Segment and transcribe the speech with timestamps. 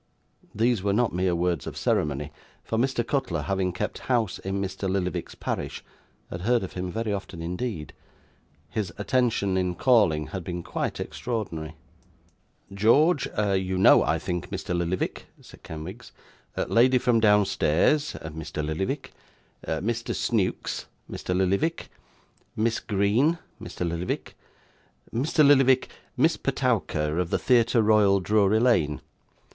[0.55, 2.31] These were not mere words of ceremony;
[2.63, 3.05] for, Mr.
[3.05, 4.89] Cutler, having kept house in Mr.
[4.89, 5.83] Lillyvick's parish,
[6.31, 7.93] had heard of him very often indeed.
[8.71, 11.75] His attention in calling had been quite extraordinary.
[12.73, 14.75] 'George, you know, I think, Mr.
[14.75, 16.11] Lillyvick,' said Kenwigs;
[16.57, 18.65] 'lady from downstairs Mr.
[18.65, 19.11] Lillyvick.
[19.67, 20.15] Mr.
[20.15, 21.37] Snewkes Mr.
[21.37, 21.89] Lillyvick.
[22.55, 24.35] Miss Green Mr Lillyvick.
[25.13, 25.45] Mr.
[25.47, 29.01] Lillyvick Miss Petowker of the Theatre Royal, Drury Lane.